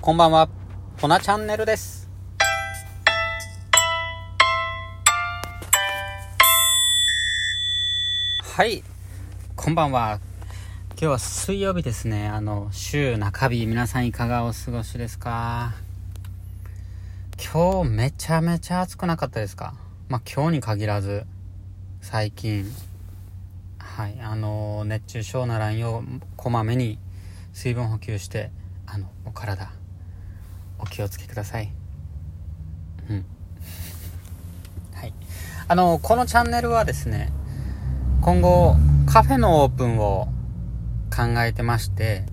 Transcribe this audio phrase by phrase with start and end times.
[0.00, 0.48] こんばんは、
[0.96, 2.08] トナチャンネルです。
[8.40, 8.84] はい、
[9.56, 10.20] こんばんは。
[10.90, 12.28] 今日は水曜日ですね。
[12.28, 15.74] あの、週中日、皆さんいかがお過ごしですか？
[17.52, 19.74] 今日めちゃめちゃ暑くなかったですか？
[20.08, 21.26] まあ今日に限らず、
[22.00, 22.64] 最近、
[23.78, 27.00] はい、あの、熱中症ならんよう、こまめに
[27.52, 28.52] 水分補給して、
[28.86, 29.72] あの、お体、
[30.78, 31.72] お気をつけください。
[33.10, 33.24] うん。
[34.94, 35.12] はい。
[35.68, 37.32] あの、このチャンネルはですね、
[38.20, 40.28] 今後、カフェのオープンを
[41.14, 42.24] 考えてまして、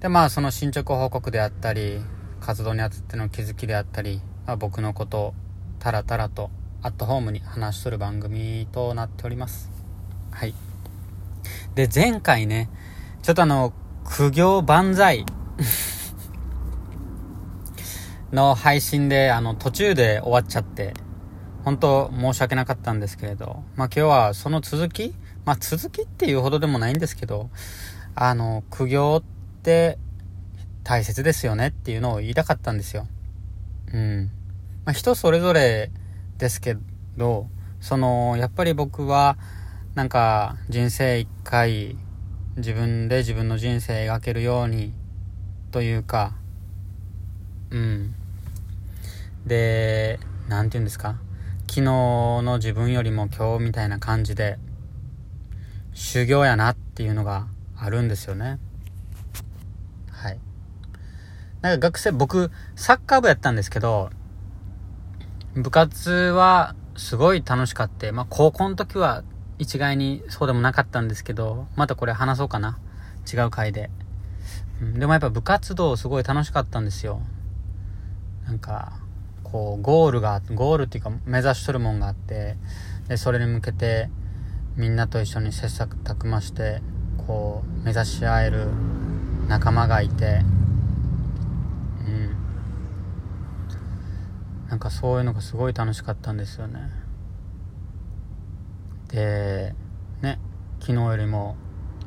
[0.00, 2.00] で、まあ、その進捗報告であったり、
[2.40, 5.34] 活動にあたっての気づきであったり、まあ、僕のことを
[5.80, 6.50] タラタラと
[6.82, 9.70] アットホームに話しとる番組となっております。
[10.30, 10.54] はい。
[11.74, 12.70] で、前回ね、
[13.22, 13.72] ちょっとあの、
[14.04, 15.26] 苦行万歳
[18.32, 20.94] の配信で、あの、途中で終わっちゃって、
[21.64, 25.14] 本当申し訳なかったんですけれど、まあ今日はその続き
[25.48, 27.48] まあ続きっていうほどでもないんですけど、
[28.14, 29.22] あの、苦行っ
[29.62, 29.96] て
[30.84, 33.06] 大切ですよねっていうのを言いたかったんですよ。
[33.94, 34.30] うん。
[34.84, 35.90] まあ人それぞれ
[36.36, 36.76] ですけ
[37.16, 37.48] ど、
[37.80, 39.38] その、やっぱり僕は、
[39.94, 41.96] なんか人生一回
[42.56, 44.92] 自分で自分の人生描けるように
[45.70, 46.34] というか、
[47.70, 48.14] うん。
[49.48, 51.16] で、なんて言うんですか？
[51.62, 54.58] 昨日の自分よりも今日みたいな感じで
[55.92, 58.58] 修行やなっていうのがあるんですよね。
[60.10, 60.38] はい。
[61.60, 64.10] なんか学生、僕、サッカー部やったんですけど、
[65.54, 69.24] 部活はすごい楽しかって、まあ高校の時は
[69.58, 72.78] 一概にそうでもなかったんですけど、またこれ話そうかな。
[73.30, 73.90] 違う回で。
[74.80, 77.20] うん、でもやっぱ部活動すごい楽しかったんですよ。
[78.46, 79.00] なんか、
[79.50, 82.56] こう、ゴールが、ゴールっていうか目指しとるもんがあって、
[83.08, 84.10] で、それに向けて
[84.76, 86.82] みんなと一緒に切磋琢磨して、
[87.26, 88.68] こう、目指し合える
[89.48, 90.42] 仲間がいて、
[92.06, 92.36] うん。
[94.68, 96.90] なんかそういうのがすごい楽しかったんですよね。
[99.08, 99.74] で、
[100.20, 100.38] ね、
[100.80, 101.56] 昨日よりも、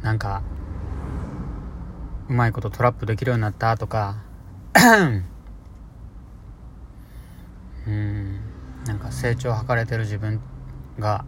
[0.03, 0.43] なんか、
[2.29, 4.23] うまいことトラップできるようになったとか、
[7.87, 8.39] うん、
[8.85, 10.39] なんか成長を図れてる自分
[10.99, 11.25] が、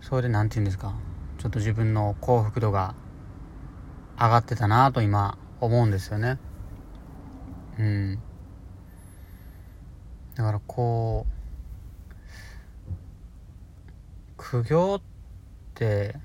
[0.00, 0.94] それでなんて言うんですか、
[1.38, 2.94] ちょっと自分の幸福度が
[4.18, 6.38] 上がってたなと今思うんですよね。
[7.78, 8.18] うん。
[10.36, 11.32] だからこう、
[14.36, 15.00] 苦行っ
[15.74, 16.16] て、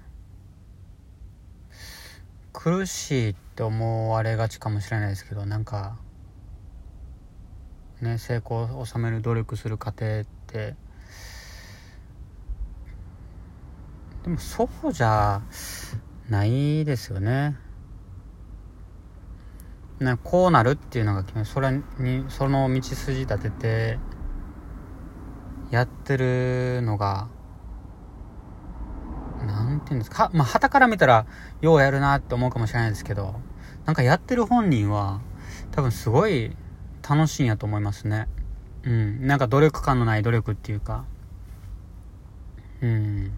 [2.54, 5.98] 苦しいって思われがちかもしれないですけど、なんか、
[8.02, 10.76] ね、成功を収める努力する過程って、
[14.24, 15.42] でもそうじゃ
[16.30, 17.58] ないですよね。
[20.00, 24.00] ね、こうなるっていうのが決めそれにその道筋立てて
[25.70, 27.28] やってるのが
[29.46, 31.28] なんていうんですかまあから見たら
[31.62, 33.36] ようやるなって思うかもしれないですけど
[33.86, 35.22] なんかやってる本人は
[35.72, 36.56] 多分すごい
[37.08, 38.28] 楽しいんやと思いますね。
[38.84, 39.28] うん。
[39.28, 41.06] なんか努力感のない努力っていうか。
[42.82, 43.32] うん。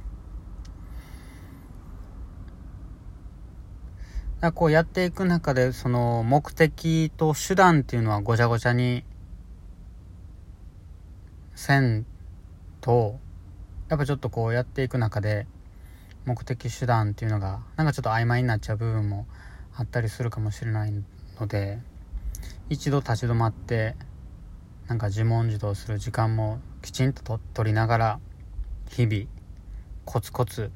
[4.40, 9.06] だこうやっていく中で、その目的と手段っていうのはごちゃごちゃに
[11.56, 12.06] せん
[12.82, 13.20] と、
[13.90, 15.48] やっぱちょっとこうやっていく中で、
[16.26, 19.28] 目的手段っていうのが、なんかちょっと曖昧になっちゃう部分も
[19.76, 20.94] あったりするかもしれない
[21.40, 21.80] ので、
[22.70, 23.96] 一度立ち止まって、
[24.88, 28.20] なんか自問自答する時間もきちんとと取りながら、
[28.90, 29.26] 日々、
[30.06, 30.72] コツコツ、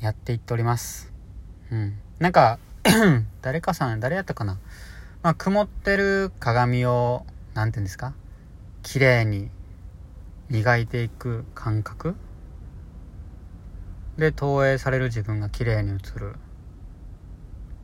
[0.00, 1.12] やっていっております。
[1.70, 1.98] うん。
[2.18, 2.58] なんか、
[3.40, 4.58] 誰かさん、誰やったかな？
[5.22, 7.24] まあ、曇ってる鏡を、
[7.54, 8.12] なんていうんですか？
[8.82, 9.48] 綺麗に
[10.50, 12.16] 磨いていく感覚？
[14.18, 16.36] で、投影される自分が綺麗に映る。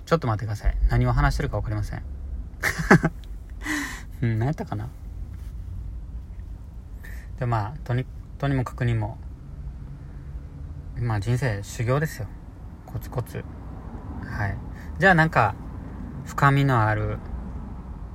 [0.04, 0.76] ちょっと待ってください。
[0.88, 2.02] 何を話してるかわかりません。
[4.22, 4.88] うん、何やったかな。
[7.38, 8.06] で、まあ、とに、
[8.38, 9.18] とにもかくにも、
[11.00, 12.26] まあ人生修行ですよ。
[12.86, 13.44] コツコツ。
[14.24, 14.58] はい。
[14.98, 15.54] じゃあなんか、
[16.24, 17.18] 深みのある、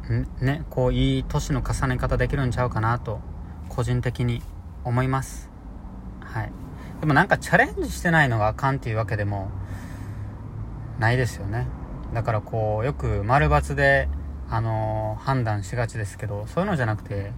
[0.10, 0.28] ん？
[0.42, 3.22] ね、こういい年の重ね方できるんちゃうかなと、
[3.70, 4.42] 個人的に
[4.84, 5.50] 思います。
[6.20, 6.52] はい。
[7.04, 9.52] でもなんかチャレンジしてないのがあかんっていうわけでも
[11.00, 11.68] ないですよね。
[12.14, 14.08] だからこうよく丸抜で
[14.50, 17.34] あのー、判断しがちですけどそういうのじゃなくて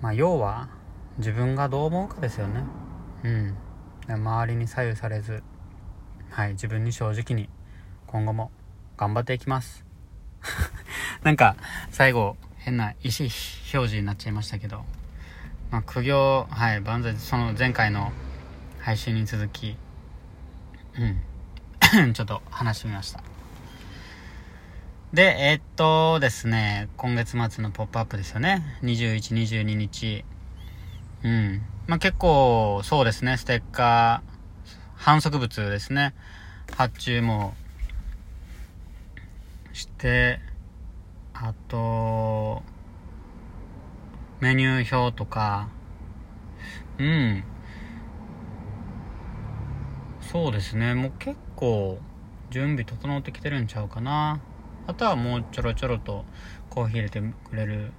[0.00, 0.70] まあ要は
[1.18, 2.62] 自分がどう思うかですよね。
[3.22, 3.54] うん。
[4.08, 5.42] 周りに左右されず
[6.30, 7.50] はい自分に正直に
[8.06, 8.50] 今後も
[8.96, 9.84] 頑張っていきます。
[11.22, 11.54] なんか
[11.90, 13.28] 最後変な意思
[13.74, 14.86] 表示になっちゃいましたけど。
[15.70, 18.12] まあ苦行はい万歳その前回の
[18.80, 19.76] 配信に続き
[20.98, 23.22] うん ちょっと話してみました
[25.12, 28.62] で、えー、っとですね、今月末のポップアップですよね。
[28.82, 30.24] 21、22日。
[31.22, 31.62] うん。
[31.86, 36.12] まあ、結構、そうですね、ステッカー、反則物ですね。
[36.76, 37.54] 発注も
[39.72, 40.40] して、
[41.32, 42.62] あと、
[44.46, 45.68] メニュー表とか、
[47.00, 47.42] うん。
[50.20, 51.98] そうですね、もう結構、
[52.50, 54.40] 準備整ってきてるんちゃうかな。
[54.86, 56.24] あとはもうちょろちょろと
[56.70, 57.90] コーヒー入れてくれる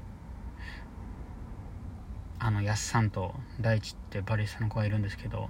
[2.39, 5.49] あのやっさんと大地ってバリスタの子がいるんですけど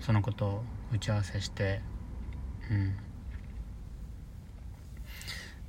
[0.00, 0.62] その子と
[0.92, 1.80] 打ち合わせして。
[2.70, 2.94] うん。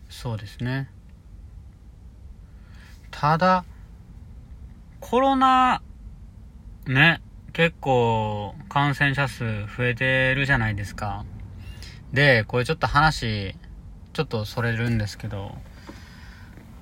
[0.10, 0.90] そうですね。
[3.12, 3.64] ただ
[5.10, 5.82] コロナ
[6.86, 7.22] ね
[7.54, 11.26] 結構感染者数増えてるじゃないですか
[12.12, 13.56] でこれちょっと話
[14.18, 15.56] ちょっとそれるんですけど、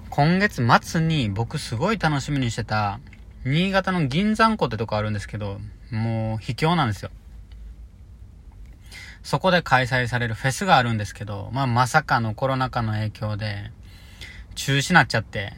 [0.10, 3.02] 今月末に僕すごい楽しみにしてた、
[3.44, 5.60] 新潟の銀山湖ってとこあるんですけど、
[5.92, 7.12] もう秘境なんですよ。
[9.22, 13.70] そこで開催されるフェスがあるんですけど、まあまさかのコロナ禍の影響で、
[14.56, 15.52] 中止になっちゃって、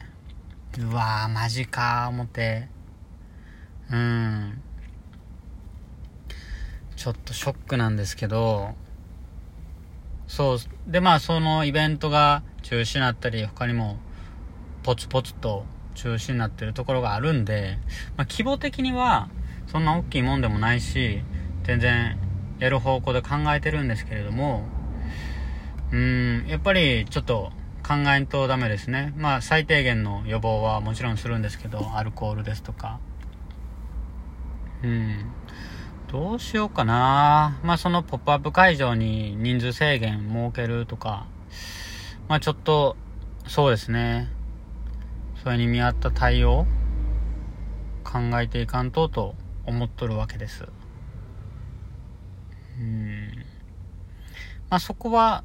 [0.76, 2.68] うわー、マジかー思って、
[3.90, 4.62] うん。
[6.94, 8.74] ちょっとショックなんですけど、
[10.26, 10.58] そう。
[10.86, 13.96] で、まあ、そのイベントが中止になったり、他にも、
[14.82, 17.78] ポツポツと中止になってるところがあるんで、
[18.16, 19.30] まあ、規模的には、
[19.66, 21.22] そんな大きいもんでもないし、
[21.64, 22.18] 全然、
[22.58, 24.64] やる方向で考えてるんですけれども、
[25.92, 27.52] うん、やっぱり、ちょっと、
[27.88, 29.14] 考えんとダメですね。
[29.16, 33.00] まあ、最低限の予防はもちろんするんですけど、アルコールですとか。
[34.82, 35.32] うん。
[36.12, 37.58] どうしようかな。
[37.62, 41.26] まあ、そのポップアップ会場に人数制限設けるとか、
[42.28, 42.98] まあ、ちょっと、
[43.46, 44.28] そうですね。
[45.42, 46.66] それに見合った対応、
[48.04, 50.66] 考えていかんとと思っとるわけです。
[52.78, 53.28] うん。
[54.68, 55.42] まあ、そこは、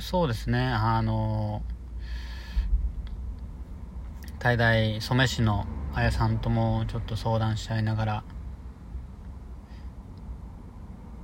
[0.00, 1.62] そうですね、あの、
[4.38, 8.24] 大々染め師のあやさんともちょっと相談し合いながら、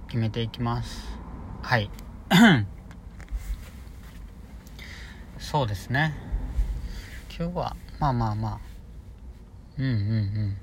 [0.09, 1.07] 決めていきます。
[1.63, 1.89] はい。
[5.39, 6.15] そうですね。
[7.39, 8.59] 今日はまあまあまあ。
[9.79, 9.95] うんうんう
[10.51, 10.57] ん。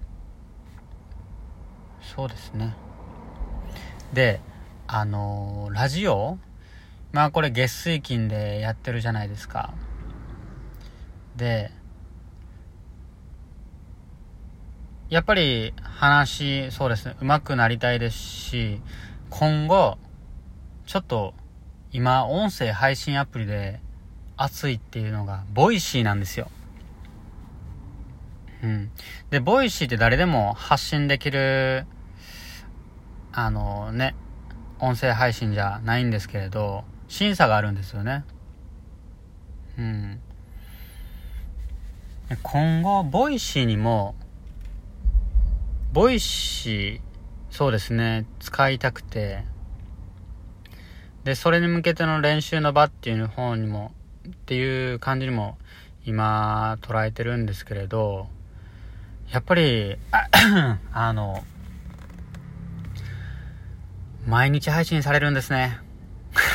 [2.02, 2.76] そうですね。
[4.14, 4.42] で
[4.88, 6.38] あのー、ラジオ
[7.12, 9.74] まあこれ月水金でやってるじゃないですか
[11.36, 11.72] で
[15.10, 18.82] やっぱり話そうですね上手くなりたいですし
[19.32, 19.98] 今後、
[20.86, 21.34] ちょっと
[21.94, 23.80] 今音声配信アプリで
[24.36, 26.52] 熱いっていうのが、 Voicy なんですよ。
[28.62, 28.92] うん。
[29.30, 31.86] で、 Voicy って誰でも発信できる、
[33.32, 34.16] あのね、
[34.80, 38.24] 音声配信じゃないんですけれど、審査があるんですよね。
[39.78, 40.22] うん。
[42.42, 44.16] 今後、 Voicy にも、
[45.92, 47.02] Voicy、
[47.50, 49.44] そうですね、使いたくて、
[51.26, 53.92] で、それに向けての練習の場っていう方にも、
[54.26, 55.58] っていう感じにも
[56.06, 58.30] 今捉えてるんですけれど、
[59.34, 59.98] やっぱり、
[60.94, 61.44] あの、
[64.26, 65.91] 毎日配信されるんですね。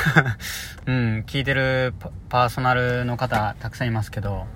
[0.87, 1.95] うん、聞いてる
[2.29, 4.47] パーソナルの方たくさんいますけど、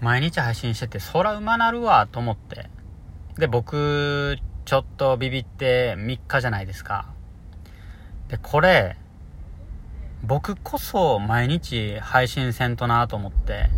[0.00, 2.68] 毎日配信してて、そらうまなるわと思って。
[3.38, 7.06] で、僕、ちょっとビビって3日じゃないですか。
[8.28, 8.96] で、これ、
[10.22, 13.70] 僕こそ毎日配信せんとなと思って、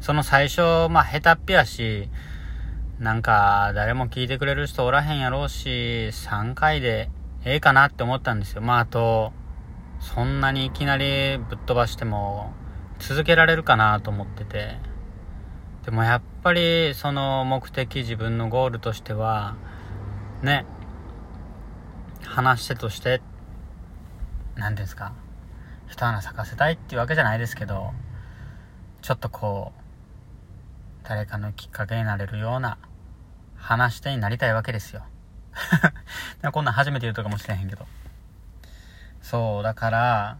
[0.00, 2.08] その最初、まあ、下手っぴやし、
[2.98, 7.08] なんか、誰も聞いてくれる人おらへんやろうし、3回で
[7.44, 8.60] ええかなって思ったんですよ。
[8.60, 9.32] まあ、あと、
[10.00, 12.52] そんなにいきなりぶっ飛ばしても、
[12.98, 14.76] 続けられるかなと思ってて。
[15.84, 19.56] でもやっぱり、その目的、自分のゴールとしては、
[20.42, 20.66] ね、
[22.24, 23.22] 話し手として、
[24.56, 25.12] 何ですか
[25.88, 27.92] 一花咲かせたいっていうわけじゃないですけど
[29.02, 32.78] ちょっとこう誰かのきっかけになれるような
[33.56, 35.02] 話し手になりたいわけですよ
[36.52, 37.86] こんなん初めて言うとかもしれへんけど
[39.30, 40.38] そうだから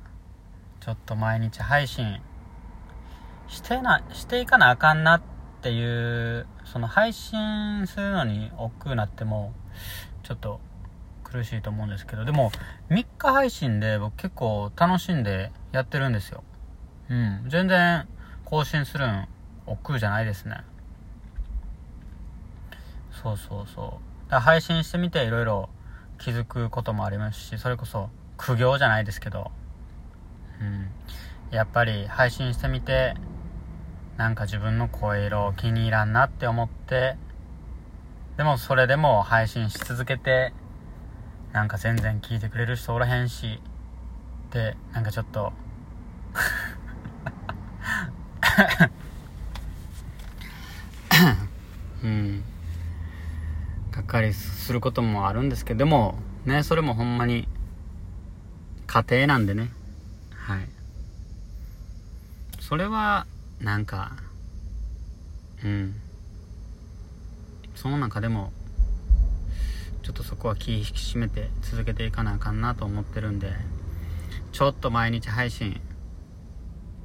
[0.80, 2.20] ちょっと毎日配信
[3.46, 5.22] してなしていかなあかんなっ
[5.62, 9.52] ていうその配信するのに億劫になっても
[10.24, 10.58] ちょっと
[11.22, 12.50] 苦しいと思うんですけどでも
[12.88, 16.42] 3日配信で僕結構楽しんでやってるんですよ。
[17.10, 17.44] うん。
[17.48, 18.08] 全然
[18.44, 19.28] 更新するん
[19.66, 20.62] 億劫じゃないですね。
[23.22, 24.30] そうそうそう。
[24.32, 25.68] だ配信してみていろいろ
[26.18, 29.50] 気づくこともありますしそれこそ苦行じゃないですけど。
[30.60, 30.88] うん。
[31.50, 33.14] やっぱり配信してみて
[34.16, 37.16] なんか自分の声色気に入らんなって思って
[38.36, 40.52] でもそれでも配信し続けて
[41.52, 43.60] なんか全然聞いてくれる人おらへんし
[44.52, 45.52] でなんかちょっと
[52.04, 52.44] うん。
[53.90, 57.48] がっかりすることもあるんですけどでもねそれもほんまに
[58.92, 59.70] 家庭なんでね。
[60.34, 60.68] はい。
[62.58, 63.24] それは
[63.60, 64.16] なんか
[65.64, 65.94] うん。
[67.76, 68.50] その中でも
[70.02, 73.52] ちょっとそこは気引き締めて続けていかなあかんなと思ってるんで
[74.50, 75.80] ちょっと毎日配信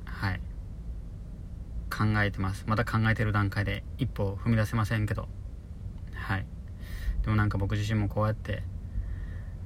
[0.06, 0.42] はい。
[1.92, 2.64] 考えてます。
[2.66, 5.28] まだ考えてる段階で一歩踏み出せませんけど。
[6.16, 6.48] はい。
[7.22, 8.64] でもなんか僕自身もこうやって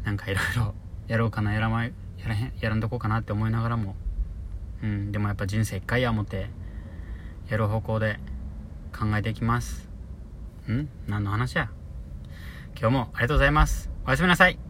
[0.03, 0.73] なんかいろいろ
[1.07, 1.91] やろうかなやらまや
[2.29, 3.95] らへんやらんとこうかなって思いながらも。
[4.81, 6.50] うんでもやっぱ人生一回や思って
[7.50, 8.19] やる方向で
[8.98, 9.89] 考えていきます。
[10.67, 11.69] うん何の話や。
[12.79, 13.89] 今日もありがとうございます。
[14.05, 14.68] おやすみなさい。